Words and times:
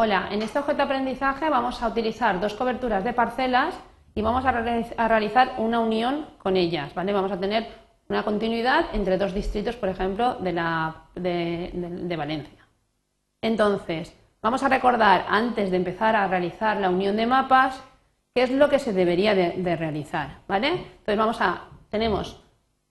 Hola, 0.00 0.28
en 0.30 0.42
este 0.42 0.60
objeto 0.60 0.76
de 0.76 0.82
aprendizaje 0.84 1.50
vamos 1.50 1.82
a 1.82 1.88
utilizar 1.88 2.38
dos 2.38 2.54
coberturas 2.54 3.02
de 3.02 3.12
parcelas 3.12 3.74
y 4.14 4.22
vamos 4.22 4.44
a, 4.44 4.52
realizar 4.52 5.54
una 5.58 5.80
unión 5.80 6.26
con 6.38 6.56
ellas, 6.56 6.94
¿vale? 6.94 7.12
Vamos 7.12 7.32
a 7.32 7.40
tener 7.40 7.66
una 8.08 8.22
continuidad 8.22 8.84
entre 8.92 9.18
dos 9.18 9.34
distritos, 9.34 9.74
por 9.74 9.88
ejemplo, 9.88 10.36
de, 10.36 12.14
Valencia. 12.16 12.64
Entonces, 13.42 14.16
vamos 14.40 14.62
a 14.62 14.68
recordar, 14.68 15.26
antes 15.28 15.72
de 15.72 15.78
empezar 15.78 16.14
a 16.14 16.28
realizar 16.28 16.76
la 16.76 16.90
unión 16.90 17.16
de 17.16 17.26
mapas, 17.26 17.82
qué 18.36 18.44
es 18.44 18.52
lo 18.52 18.68
que 18.68 18.78
se 18.78 18.92
debería 18.92 19.34
de, 19.34 19.54
de 19.56 19.74
realizar, 19.74 20.42
¿vale? 20.46 20.68
Entonces, 20.68 21.18
vamos 21.18 21.40
a, 21.40 21.70
tenemos 21.90 22.40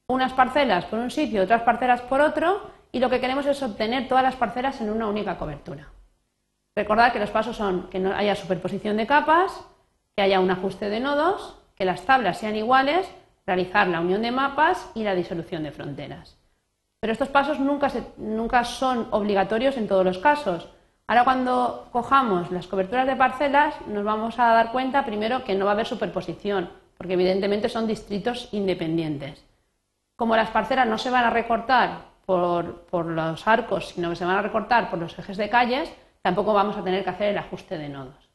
unas 0.07 0.33
parcelas 0.33 0.83
por 0.83 0.99
un 0.99 1.09
sitio, 1.09 1.43
otras 1.43 1.61
parcelas 1.61 2.01
por 2.01 2.19
otro, 2.19 2.69
y 2.91 2.99
lo 2.99 3.09
que 3.09 3.21
queremos 3.21 3.45
es 3.45 3.63
obtener 3.63 4.09
todas 4.09 4.25
las 4.25 4.35
parcelas 4.35 4.81
en 4.81 4.89
una 4.89 5.07
única 5.07 5.37
cobertura. 5.37 5.87
Recordad 6.77 7.11
que 7.11 7.17
los 7.17 7.31
pasos 7.31 7.57
son 7.57 7.89
que 7.89 7.97
no 7.97 8.13
haya 8.13 8.35
superposición 8.35 8.97
de 8.97 9.07
capas, 9.07 9.65
que 10.15 10.21
haya 10.21 10.39
un 10.39 10.51
ajuste 10.51 10.91
de 10.91 10.99
nodos, 10.99 11.57
que 11.73 11.85
las 11.85 12.03
tablas 12.03 12.37
sean 12.37 12.55
iguales, 12.55 13.09
realizar 13.47 13.87
la 13.87 13.99
unión 13.99 14.21
de 14.21 14.29
mapas 14.29 14.91
y 14.93 15.03
la 15.03 15.15
disolución 15.15 15.63
de 15.63 15.71
fronteras. 15.71 16.37
Pero 16.99 17.13
estos 17.13 17.29
pasos 17.29 17.59
nunca, 17.59 18.63
son 18.63 19.07
obligatorios 19.09 19.75
en 19.75 19.87
todos 19.87 20.05
los 20.05 20.19
casos. 20.19 20.69
Ahora 21.07 21.23
cuando 21.23 21.87
cojamos 21.91 22.51
las 22.51 22.67
coberturas 22.67 23.07
de 23.07 23.15
parcelas 23.15 23.73
nos 23.87 24.03
vamos 24.03 24.37
a 24.37 24.49
dar 24.49 24.71
cuenta 24.71 25.03
primero 25.03 25.43
que 25.43 25.55
no 25.55 25.65
va 25.65 25.71
a 25.71 25.73
haber 25.73 25.87
superposición, 25.87 26.69
porque 26.95 27.13
evidentemente 27.13 27.69
son 27.69 27.87
distritos 27.87 28.49
independientes. 28.51 29.43
Como 30.15 30.35
las 30.35 30.51
parcelas 30.51 30.87
no 30.87 30.99
se 30.99 31.09
van 31.09 31.23
a 31.23 31.31
recortar 31.31 32.01
por 32.27 33.05
los 33.07 33.47
arcos, 33.47 33.87
sino 33.87 34.11
que 34.11 34.15
se 34.15 34.25
van 34.25 34.37
a 34.37 34.43
recortar 34.43 34.91
por 34.91 34.99
los 34.99 35.17
ejes 35.17 35.37
de 35.37 35.49
calles, 35.49 35.91
tampoco 36.27 36.53
vamos 36.53 36.75
a 36.75 36.83
tener 36.83 37.05
que 37.05 37.09
hacer 37.09 37.29
el 37.29 37.37
ajuste 37.37 37.77
de 37.77 37.87
nodos. 37.87 38.29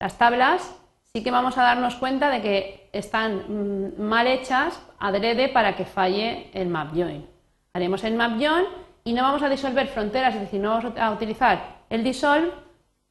Las 0.00 0.16
tablas 0.16 0.74
sí 1.12 1.22
que 1.22 1.30
vamos 1.30 1.58
a 1.58 1.64
darnos 1.64 1.96
cuenta 1.96 2.30
de 2.30 2.40
que 2.40 2.88
están 2.94 3.44
mm, 3.46 4.00
mal 4.00 4.26
hechas 4.26 4.80
adrede 4.98 5.50
para 5.50 5.76
que 5.76 5.84
falle 5.84 6.48
el 6.54 6.68
map 6.68 6.94
join. 6.94 7.26
Haremos 7.74 8.04
el 8.04 8.14
map 8.14 8.40
join 8.40 8.64
y 9.04 9.12
no 9.12 9.22
vamos 9.22 9.42
a 9.42 9.50
disolver 9.50 9.88
fronteras, 9.88 10.34
es 10.34 10.40
decir, 10.40 10.60
no 10.60 10.70
vamos 10.70 10.98
a 10.98 11.10
utilizar 11.10 11.84
el 11.90 12.02
dissolve 12.02 12.52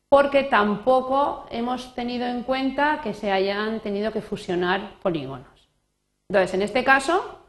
porque 0.10 0.42
tampoco 0.42 1.46
hemos 1.52 1.94
tenido 1.94 2.26
en 2.26 2.42
cuenta 2.42 3.02
que 3.04 3.14
se 3.14 3.32
hayan 3.32 3.80
tenido 3.80 4.12
que 4.12 4.22
fusionar 4.22 4.98
polígonos. 5.04 5.70
Entonces, 6.30 6.52
en 6.56 6.64
este 6.64 6.84
caso, 6.84 7.42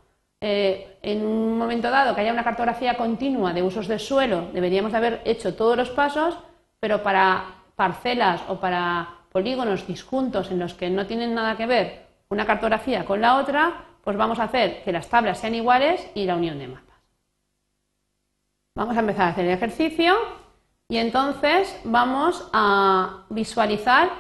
eh, 0.42 0.98
en 1.00 1.24
un 1.24 1.56
momento 1.56 1.90
dado 1.90 2.14
que 2.14 2.20
haya 2.20 2.34
una 2.34 2.44
cartografía 2.44 2.98
continua 2.98 3.54
de 3.54 3.62
usos 3.62 3.88
de 3.88 3.98
suelo, 3.98 4.50
deberíamos 4.52 4.92
haber 4.92 5.22
hecho 5.24 5.54
todos 5.54 5.74
los 5.78 5.88
pasos 5.88 6.36
pero 6.80 7.02
para 7.02 7.44
parcelas 7.74 8.42
o 8.48 8.58
para 8.60 9.08
polígonos 9.32 9.86
disjuntos 9.86 10.50
en 10.50 10.58
los 10.58 10.74
que 10.74 10.90
no 10.90 11.06
tienen 11.06 11.34
nada 11.34 11.56
que 11.56 11.66
ver 11.66 12.06
una 12.28 12.46
cartografía 12.46 13.04
con 13.04 13.20
la 13.20 13.36
otra, 13.36 13.84
pues 14.02 14.16
vamos 14.16 14.38
a 14.38 14.44
hacer 14.44 14.82
que 14.82 14.92
las 14.92 15.08
tablas 15.08 15.38
sean 15.38 15.54
iguales 15.54 16.10
y 16.14 16.24
la 16.24 16.36
unión 16.36 16.58
de 16.58 16.68
mapas. 16.68 16.86
Vamos 18.74 18.96
a 18.96 19.00
empezar 19.00 19.26
a 19.26 19.28
hacer 19.28 19.44
el 19.46 19.52
ejercicio 19.52 20.16
y 20.88 20.98
entonces 20.98 21.80
vamos 21.84 22.48
a 22.52 23.24
visualizar 23.30 24.10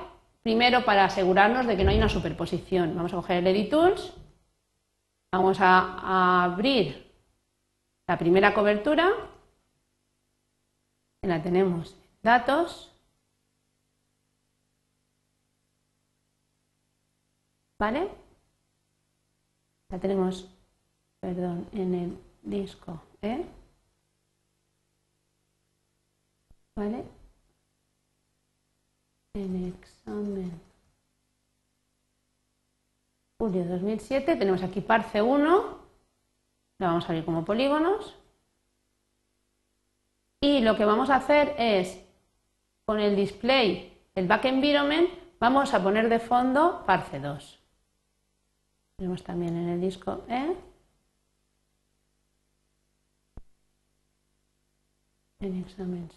primero 0.42 0.84
para 0.84 1.04
asegurarnos 1.04 1.66
de 1.66 1.76
que 1.76 1.84
no 1.84 1.90
hay 1.90 1.98
una 1.98 2.08
superposición. 2.08 2.94
Vamos 2.96 3.12
a 3.12 3.16
coger 3.16 3.38
el 3.38 3.48
Edit 3.48 3.70
Tools, 3.70 4.12
vamos 5.32 5.58
a, 5.60 6.44
abrir 6.44 7.12
la 8.06 8.16
primera 8.16 8.54
cobertura, 8.54 9.10
la 11.22 11.42
tenemos 11.42 11.96
datos, 12.26 12.92
¿vale? 17.78 18.10
La 19.88 20.00
tenemos, 20.00 20.50
perdón, 21.20 21.68
en 21.72 21.94
el 21.94 22.18
disco, 22.42 23.00
¿eh? 23.22 23.46
¿Vale? 26.74 27.04
En 29.34 29.68
examen 29.68 30.60
julio 33.38 33.64
2007 33.64 34.34
tenemos 34.34 34.62
aquí 34.64 34.80
parce 34.80 35.22
1, 35.22 35.78
la 36.78 36.86
vamos 36.88 37.04
a 37.04 37.08
abrir 37.08 37.24
como 37.24 37.44
polígonos 37.44 38.16
y 40.40 40.60
lo 40.62 40.76
que 40.76 40.84
vamos 40.84 41.10
a 41.10 41.16
hacer 41.16 41.54
es 41.58 42.05
con 42.86 43.00
el 43.00 43.16
display, 43.16 43.92
el 44.14 44.28
back 44.28 44.44
environment, 44.44 45.10
vamos 45.40 45.74
a 45.74 45.82
poner 45.82 46.08
de 46.08 46.20
fondo 46.20 46.84
Parse 46.86 47.18
2. 47.18 47.58
Tenemos 48.96 49.22
también 49.24 49.56
en 49.56 49.68
el 49.70 49.80
disco 49.80 50.24
E. 50.28 50.56
En 55.40 55.60
examen 55.60 56.08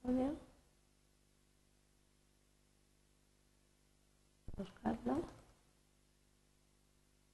folio. 0.00 0.32
Buscarlo. 4.56 5.22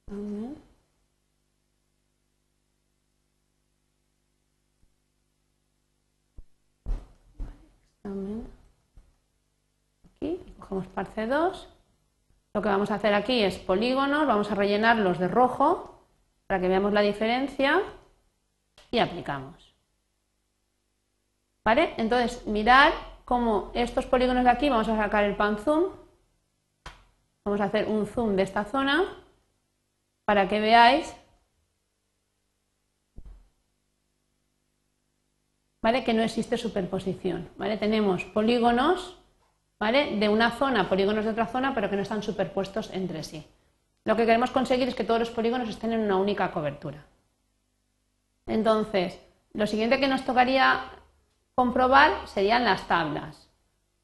Examen 0.07 0.63
cogemos 10.73 10.87
parce 10.87 11.27
2. 11.27 11.69
Lo 12.53 12.61
que 12.61 12.69
vamos 12.69 12.91
a 12.91 12.95
hacer 12.95 13.13
aquí 13.13 13.43
es 13.43 13.57
polígonos, 13.57 14.27
vamos 14.27 14.51
a 14.51 14.55
rellenarlos 14.55 15.19
de 15.19 15.27
rojo 15.27 16.07
para 16.47 16.59
que 16.59 16.67
veamos 16.67 16.93
la 16.93 17.01
diferencia 17.01 17.81
y 18.91 18.99
aplicamos. 18.99 19.73
¿Vale? 21.63 21.93
Entonces, 21.97 22.45
mirad 22.45 22.91
cómo 23.25 23.71
estos 23.73 24.05
polígonos 24.05 24.43
de 24.43 24.49
aquí, 24.49 24.69
vamos 24.69 24.87
a 24.89 24.97
sacar 24.97 25.23
el 25.23 25.35
pan 25.35 25.57
zoom, 25.57 25.85
vamos 27.45 27.61
a 27.61 27.65
hacer 27.65 27.87
un 27.87 28.05
zoom 28.05 28.35
de 28.35 28.43
esta 28.43 28.65
zona 28.65 29.03
para 30.25 30.47
que 30.47 30.59
veáis 30.59 31.15
¿vale? 35.81 36.03
que 36.03 36.13
no 36.13 36.21
existe 36.21 36.57
superposición. 36.57 37.49
¿vale? 37.57 37.77
Tenemos 37.77 38.25
polígonos 38.25 39.22
de 39.79 40.29
una 40.29 40.51
zona, 40.51 40.87
polígonos 40.87 41.25
de 41.25 41.31
otra 41.31 41.47
zona, 41.47 41.75
pero 41.75 41.89
que 41.89 41.97
no 41.97 42.03
están 42.03 42.23
superpuestos 42.23 42.89
entre 42.93 43.21
sí. 43.23 43.45
Lo 44.05 44.15
que 44.15 44.25
queremos 44.25 44.51
conseguir 44.51 44.87
es 44.87 44.95
que 44.95 45.03
todos 45.03 45.19
los 45.19 45.31
polígonos 45.31 45.67
estén 45.67 45.91
en 45.91 46.01
una 46.01 46.15
única 46.15 46.51
cobertura. 46.51 47.05
Entonces, 48.45 49.19
lo 49.53 49.67
siguiente 49.67 49.99
que 49.99 50.07
nos 50.07 50.23
tocaría 50.23 50.85
comprobar 51.55 52.27
serían 52.27 52.63
las 52.63 52.87
tablas. 52.87 53.49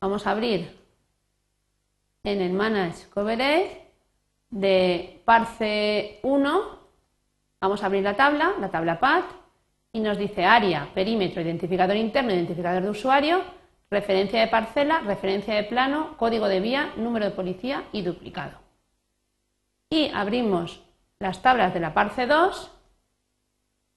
Vamos 0.02 0.28
a 0.28 0.32
abrir 0.32 0.78
en 2.24 2.42
el 2.42 2.54
Manage 2.54 3.10
Coverage 3.10 3.88
de 4.50 5.22
Parse 5.26 6.20
1, 6.24 6.80
vamos 7.62 7.84
a 7.84 7.86
abrir 7.86 8.04
la 8.04 8.16
tabla, 8.16 8.54
la 8.60 8.70
tabla 8.70 9.00
PAT, 9.00 9.26
y 9.92 10.00
nos 10.00 10.18
dice 10.18 10.46
área, 10.46 10.90
perímetro, 10.94 11.42
identificador 11.42 11.96
interno, 11.96 12.34
identificador 12.34 12.84
de 12.84 12.90
usuario, 12.90 13.42
referencia 13.92 14.40
de 14.40 14.48
parcela, 14.48 15.00
referencia 15.00 15.56
de 15.56 15.64
plano, 15.64 16.16
código 16.18 16.48
de 16.48 16.60
vía, 16.60 16.94
número 16.96 17.26
de 17.26 17.32
policía 17.32 17.84
y 17.92 18.02
duplicado. 18.02 18.58
Y 19.90 20.12
abrimos 20.14 20.82
las 21.20 21.42
tablas 21.42 21.74
de 21.74 21.80
la 21.80 21.94
parce 21.94 22.28
2 22.28 22.72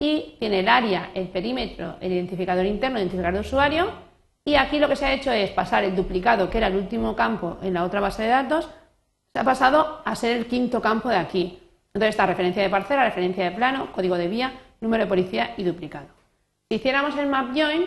y 0.01 0.37
tiene 0.39 0.61
el 0.61 0.69
área, 0.69 1.11
el 1.15 1.29
perímetro, 1.29 1.97
el 2.01 2.13
identificador 2.13 2.67
interno, 2.67 2.97
el 2.97 3.03
identificador 3.03 3.35
de 3.35 3.41
usuario 3.41 4.13
y 4.45 4.57
aquí 4.57 4.79
lo 4.79 4.89
que 4.89 4.97
se 4.97 5.07
ha 5.07 5.13
hecho 5.13 5.31
es 5.31 5.51
pasar 5.51 5.85
el 5.85 5.95
duplicado, 5.95 6.51
que 6.51 6.59
era 6.59 6.67
el 6.67 6.77
último 6.77 7.15
campo 7.15 7.59
en 7.63 7.75
la 7.75 7.85
otra 7.85 8.01
base 8.01 8.25
de 8.25 8.29
datos, 8.29 8.69
se 9.33 9.39
ha 9.39 9.45
pasado 9.45 10.03
a 10.05 10.17
ser 10.17 10.37
el 10.37 10.47
quinto 10.47 10.81
campo 10.83 11.09
de 11.09 11.17
aquí. 11.17 11.59
Entonces 11.95 12.11
está 12.11 12.27
referencia 12.27 12.63
de 12.63 12.71
parcela, 12.71 13.05
referencia 13.05 13.45
de 13.45 13.53
plano, 13.53 13.93
código 13.93 14.17
de 14.17 14.29
vía, 14.29 14.53
número 14.81 15.05
de 15.05 15.09
policía 15.09 15.55
y 15.57 15.63
duplicado. 15.63 16.07
Si 16.69 16.77
hiciéramos 16.77 17.17
el 17.17 17.29
map 17.29 17.51
join, 17.55 17.87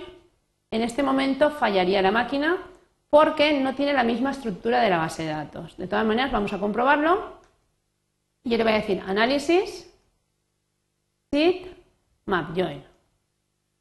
en 0.71 0.81
este 0.81 1.03
momento 1.03 1.51
fallaría 1.51 2.01
la 2.01 2.11
máquina 2.11 2.57
porque 3.09 3.59
no 3.59 3.75
tiene 3.75 3.93
la 3.93 4.03
misma 4.03 4.31
estructura 4.31 4.81
de 4.81 4.89
la 4.89 4.97
base 4.97 5.23
de 5.23 5.29
datos. 5.29 5.77
De 5.77 5.87
todas 5.87 6.05
maneras, 6.05 6.31
vamos 6.31 6.51
a 6.53 6.59
comprobarlo. 6.59 7.39
Yo 8.43 8.57
le 8.57 8.63
voy 8.63 8.73
a 8.73 8.77
decir 8.77 9.01
análisis, 9.07 9.91
sit, 11.31 11.67
map 12.25 12.55
join. 12.55 12.83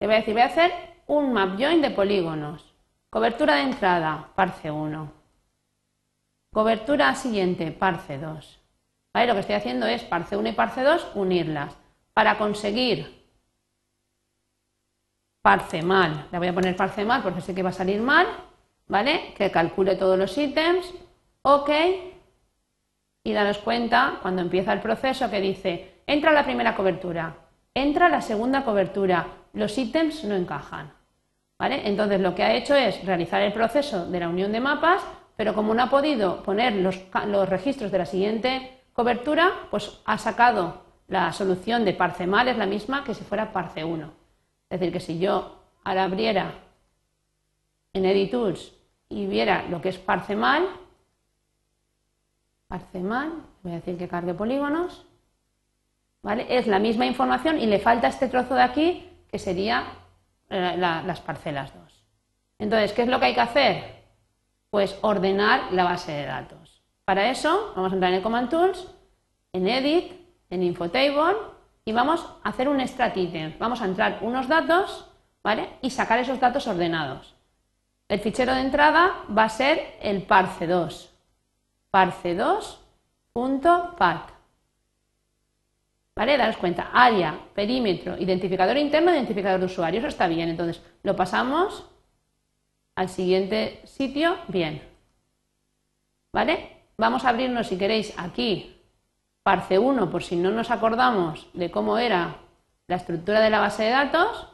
Le 0.01 0.07
voy 0.07 0.15
a 0.15 0.19
decir, 0.19 0.35
voy 0.35 0.43
a 0.43 0.47
hacer 0.47 0.73
un 1.07 1.33
map 1.33 1.59
join 1.59 1.83
de 1.83 1.91
polígonos. 1.91 2.75
Cobertura 3.11 3.57
de 3.57 3.63
entrada, 3.63 4.31
parce 4.35 4.71
1. 4.71 5.13
Cobertura 6.53 7.15
siguiente, 7.15 7.73
parce 7.73 8.19
2. 8.19 8.61
Lo 9.15 9.35
que 9.35 9.41
estoy 9.41 9.55
haciendo 9.55 9.87
es 9.87 10.03
parce 10.03 10.37
1 10.37 10.49
y 10.49 10.53
parce 10.53 10.83
2, 10.83 11.13
unirlas 11.15 11.77
para 12.13 12.39
conseguir 12.39 13.24
parce 15.45 15.83
mal. 15.83 16.27
Le 16.33 16.39
voy 16.39 16.49
a 16.49 16.55
poner 16.55 16.75
parce 16.75 17.05
mal 17.05 17.23
porque 17.23 17.43
sé 17.43 17.55
que 17.55 17.63
va 17.63 17.69
a 17.69 17.73
salir 17.73 18.01
mal. 18.01 18.27
¿vale? 18.87 19.35
Que 19.37 19.51
calcule 19.51 19.97
todos 19.97 20.19
los 20.19 20.37
ítems, 20.37 20.93
ok, 21.43 21.71
y 23.23 23.33
daros 23.33 23.59
cuenta 23.59 24.19
cuando 24.21 24.43
empieza 24.43 24.73
el 24.73 24.81
proceso 24.81 25.31
que 25.31 25.41
dice, 25.41 26.03
entra 26.07 26.33
la 26.33 26.45
primera 26.45 26.77
cobertura, 26.77 27.35
entra 27.73 28.09
la 28.09 28.21
segunda 28.21 28.65
cobertura, 28.65 29.27
los 29.53 29.77
ítems 29.79 30.25
no 30.25 30.35
encajan. 30.35 30.93
¿Vale? 31.57 31.83
Entonces 31.89 32.21
lo 32.21 32.35
que 32.35 32.43
ha 32.43 32.53
hecho 32.53 32.75
es 32.75 33.05
realizar 33.07 33.41
el 33.41 33.53
proceso 33.53 34.07
de 34.07 34.19
la 34.19 34.29
unión 34.29 34.51
de 34.51 34.59
mapas, 34.59 35.03
pero 35.37 35.55
como 35.55 35.73
no 35.73 35.85
ha 35.85 35.89
podido 35.89 36.43
poner 36.43 36.75
los, 36.75 37.01
registros 37.49 37.93
de 37.93 37.99
la 37.99 38.07
siguiente 38.07 38.83
cobertura, 38.93 39.53
pues 39.71 40.01
ha 40.05 40.19
sacado 40.19 40.83
la 41.07 41.33
solución 41.33 41.85
de 41.85 41.95
parcemal 41.95 42.49
es 42.49 42.59
la 42.59 42.67
misma 42.67 43.05
que 43.05 43.15
si 43.15 43.23
fuera 43.23 43.53
parce 43.53 43.85
1. 43.85 44.24
Es 44.71 44.81
decir, 44.81 44.93
que 44.93 45.01
si 45.01 45.19
yo 45.19 45.63
abriera 45.85 46.55
en 47.93 48.05
Editools 48.05 48.73
y 49.09 49.27
viera 49.27 49.67
lo 49.69 49.81
que 49.81 49.91
es 49.91 49.99
parcemal, 49.99 50.67
parcemal, 52.69 53.33
voy 53.63 53.73
a 53.73 53.77
decir 53.77 53.97
que 53.97 54.09
cargue 54.09 54.35
polígonos, 54.35 55.07
¿vale? 56.23 56.47
Es 56.49 56.67
la 56.67 56.79
misma 56.79 57.07
información 57.07 57.61
y 57.61 57.67
le 57.67 57.79
falta 57.79 58.09
este 58.09 58.29
trozo 58.29 58.55
de 58.55 58.63
aquí 58.63 59.09
que 59.31 59.39
sería 59.39 59.85
eh, 60.51 60.77
las 60.77 61.21
parcelas 61.21 61.73
2. 61.75 62.05
Entonces, 62.59 62.93
¿qué 62.93 63.03
es 63.03 63.09
lo 63.09 63.19
que 63.19 63.27
hay 63.27 63.35
que 63.35 63.41
hacer? 63.41 64.05
Pues 64.71 64.99
ordenar 65.03 65.73
la 65.73 65.85
base 65.85 66.13
de 66.13 66.27
datos. 66.27 66.83
Para 67.05 67.31
eso 67.31 67.73
vamos 67.77 67.93
a 67.93 67.95
entrar 67.95 68.13
en 68.13 68.19
el 68.19 68.23
Command 68.23 68.49
Tools, 68.49 68.89
en 69.53 69.69
Edit, 69.69 70.13
en 70.51 70.63
Infotable 70.63 71.54
y 71.85 71.93
vamos 71.93 72.27
a 72.43 72.49
hacer 72.49 72.69
un 72.69 72.81
extract 72.81 73.17
item. 73.17 73.57
Vamos 73.59 73.81
a 73.81 73.85
entrar 73.85 74.19
unos 74.23 74.49
datos 74.49 75.07
¿vale? 75.43 75.69
y 75.83 75.91
sacar 75.91 76.19
esos 76.19 76.41
datos 76.41 76.67
ordenados. 76.67 77.35
El 78.09 78.19
fichero 78.21 78.55
de 78.55 78.61
entrada 78.61 79.23
va 79.37 79.45
a 79.45 79.49
ser 79.49 79.97
el 80.01 80.27
parse2, 80.27 81.09
parse2.path. 81.93 84.31
¿Vale? 86.17 86.37
Daros 86.37 86.59
cuenta, 86.59 86.91
área, 86.93 87.37
perímetro, 87.55 88.17
identificador 88.19 88.77
interno, 88.77 89.13
identificador 89.13 89.59
de 89.59 89.67
usuario, 89.67 89.99
eso 89.99 90.09
está 90.09 90.29
bien. 90.29 90.49
Entonces, 90.49 90.81
lo 91.03 91.17
pasamos 91.17 91.87
al 92.95 93.09
siguiente 93.09 93.81
sitio, 93.85 94.37
bien. 94.47 94.81
¿Vale? 96.33 96.85
Vamos 96.97 97.25
a 97.25 97.31
abrirnos, 97.31 97.67
si 97.67 97.77
queréis, 97.77 98.15
aquí, 98.17 98.81
parse 99.45 99.79
1, 99.79 100.11
por 100.11 100.25
si 100.25 100.37
no 100.37 100.51
nos 100.51 100.73
acordamos 100.73 101.47
de 101.53 101.71
cómo 101.71 101.99
era 101.99 102.39
la 102.89 102.97
estructura 102.97 103.41
de 103.41 103.51
la 103.51 103.61
base 103.61 103.85
de 103.85 103.91
datos. 103.91 104.49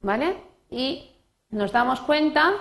¿Vale? 0.00 0.36
Y 0.70 1.10
nos 1.50 1.72
damos 1.72 2.00
cuenta 2.00 2.54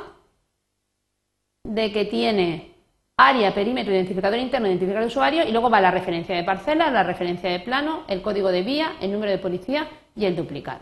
de 1.63 1.91
que 1.93 2.05
tiene 2.05 2.75
área, 3.15 3.53
perímetro, 3.53 3.93
identificador 3.93 4.39
interno, 4.39 4.67
identificador 4.67 5.03
de 5.03 5.07
usuario 5.07 5.43
y 5.47 5.51
luego 5.51 5.69
va 5.69 5.79
la 5.79 5.91
referencia 5.91 6.35
de 6.35 6.43
parcela, 6.43 6.89
la 6.89 7.03
referencia 7.03 7.51
de 7.51 7.59
plano, 7.59 8.03
el 8.07 8.21
código 8.23 8.51
de 8.51 8.63
vía, 8.63 8.95
el 9.01 9.11
número 9.11 9.31
de 9.31 9.37
policía 9.37 9.87
y 10.15 10.25
el 10.25 10.35
duplicado. 10.35 10.81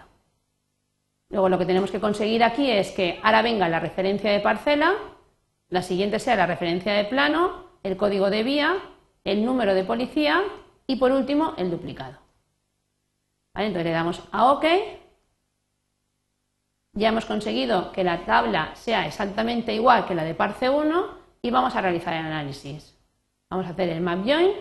Luego 1.29 1.49
lo 1.49 1.57
que 1.57 1.65
tenemos 1.65 1.91
que 1.91 1.99
conseguir 1.99 2.43
aquí 2.43 2.71
es 2.71 2.91
que 2.91 3.19
ahora 3.21 3.41
venga 3.41 3.67
la 3.67 3.81
referencia 3.81 4.31
de 4.31 4.39
parcela, 4.39 4.93
la 5.69 5.81
siguiente 5.81 6.19
sea 6.19 6.37
la 6.37 6.45
referencia 6.45 6.93
de 6.93 7.03
plano, 7.03 7.66
el 7.87 7.97
código 7.97 8.29
de 8.29 8.43
vía, 8.43 8.77
el 9.23 9.45
número 9.45 9.73
de 9.73 9.83
policía 9.83 10.43
y 10.85 10.97
por 10.97 11.11
último 11.11 11.53
el 11.57 11.71
duplicado. 11.71 12.17
Entonces 13.55 13.85
le 13.85 13.91
damos 13.91 14.21
a 14.31 14.51
OK. 14.51 14.65
Ya 16.93 17.09
hemos 17.09 17.25
conseguido 17.25 17.91
que 17.91 18.03
la 18.03 18.25
tabla 18.25 18.75
sea 18.75 19.05
exactamente 19.05 19.73
igual 19.73 20.05
que 20.05 20.15
la 20.15 20.23
de 20.23 20.35
Parse 20.35 20.69
1 20.69 21.17
y 21.41 21.51
vamos 21.51 21.75
a 21.75 21.81
realizar 21.81 22.13
el 22.13 22.25
análisis. 22.25 22.97
Vamos 23.49 23.65
a 23.67 23.69
hacer 23.69 23.89
el 23.89 24.01
map 24.01 24.25
join 24.25 24.51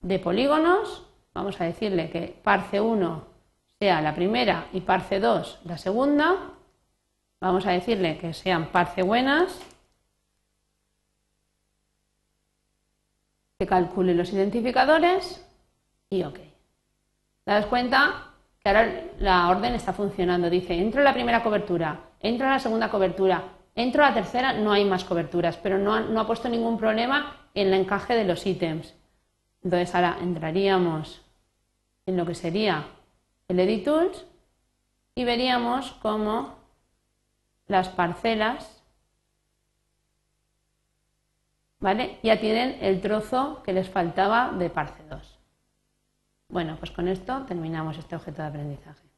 de 0.00 0.18
polígonos. 0.18 1.06
Vamos 1.32 1.60
a 1.60 1.64
decirle 1.64 2.10
que 2.10 2.40
parce 2.42 2.80
1 2.80 3.24
sea 3.78 4.00
la 4.00 4.14
primera 4.14 4.68
y 4.72 4.80
parce 4.80 5.20
2 5.20 5.60
la 5.64 5.78
segunda. 5.78 6.36
Vamos 7.40 7.66
a 7.66 7.70
decirle 7.70 8.18
que 8.18 8.32
sean 8.34 8.66
parce 8.72 9.02
buenas. 9.02 9.69
Que 13.60 13.66
calcule 13.66 14.14
los 14.14 14.32
identificadores 14.32 15.46
y 16.08 16.24
OK. 16.24 16.40
¿Te 17.44 17.62
cuenta 17.66 18.32
que 18.58 18.68
ahora 18.68 19.04
la 19.20 19.48
orden 19.50 19.74
está 19.74 19.92
funcionando? 19.92 20.48
Dice, 20.48 20.74
entro 20.74 21.00
en 21.00 21.04
la 21.04 21.14
primera 21.14 21.42
cobertura, 21.42 22.00
entro 22.20 22.46
en 22.46 22.52
la 22.52 22.58
segunda 22.58 22.90
cobertura, 22.90 23.44
Entro 23.74 24.04
a 24.04 24.08
la 24.08 24.14
tercera, 24.14 24.52
no 24.52 24.72
hay 24.72 24.84
más 24.84 25.04
coberturas, 25.04 25.56
pero 25.56 25.78
no 25.78 25.94
ha, 25.94 26.26
puesto 26.26 26.48
ningún 26.48 26.76
problema 26.76 27.48
en 27.54 27.68
el 27.68 27.74
encaje 27.74 28.14
de 28.14 28.24
los 28.24 28.44
ítems. 28.46 28.94
Entonces 29.62 29.94
ahora 29.94 30.18
entraríamos 30.20 31.22
en 32.06 32.16
lo 32.16 32.26
que 32.26 32.34
sería 32.34 32.88
el 33.48 33.60
Edit 33.60 33.84
Tools 33.84 34.26
y 35.14 35.24
veríamos 35.24 35.92
cómo 36.02 36.56
las 37.68 37.88
parcelas 37.88 38.79
¿vale? 41.80 42.18
ya 42.22 42.38
tienen 42.38 42.76
el 42.80 43.00
trozo 43.00 43.62
que 43.64 43.72
les 43.72 43.88
faltaba 43.88 44.52
de 44.52 44.70
parce 44.70 45.02
2. 45.08 45.38
Bueno, 46.48 46.76
pues 46.78 46.90
con 46.90 47.08
esto 47.08 47.44
terminamos 47.46 47.96
este 47.98 48.16
objeto 48.16 48.42
de 48.42 48.48
aprendizaje. 48.48 49.09